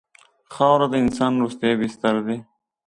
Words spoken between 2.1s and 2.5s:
دی.